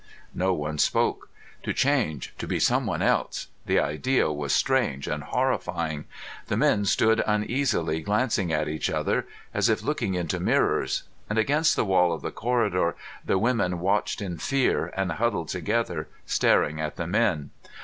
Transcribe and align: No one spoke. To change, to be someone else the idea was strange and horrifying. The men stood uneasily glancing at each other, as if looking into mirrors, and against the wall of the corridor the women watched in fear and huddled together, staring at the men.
No 0.33 0.51
one 0.51 0.79
spoke. 0.79 1.29
To 1.61 1.73
change, 1.73 2.33
to 2.39 2.47
be 2.47 2.59
someone 2.59 3.03
else 3.03 3.49
the 3.67 3.77
idea 3.79 4.31
was 4.31 4.51
strange 4.51 5.05
and 5.07 5.21
horrifying. 5.21 6.05
The 6.47 6.57
men 6.57 6.85
stood 6.85 7.21
uneasily 7.27 7.99
glancing 8.01 8.51
at 8.51 8.67
each 8.67 8.89
other, 8.89 9.27
as 9.53 9.69
if 9.69 9.83
looking 9.83 10.15
into 10.15 10.39
mirrors, 10.39 11.03
and 11.29 11.37
against 11.37 11.75
the 11.75 11.85
wall 11.85 12.11
of 12.13 12.23
the 12.23 12.31
corridor 12.31 12.95
the 13.23 13.37
women 13.37 13.79
watched 13.79 14.23
in 14.23 14.39
fear 14.39 14.87
and 14.97 15.11
huddled 15.11 15.49
together, 15.49 16.07
staring 16.25 16.81
at 16.81 16.95
the 16.95 17.05
men. 17.05 17.51